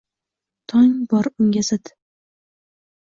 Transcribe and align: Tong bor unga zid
Tong 0.71 0.95
bor 1.13 1.29
unga 1.45 1.65
zid 1.69 1.93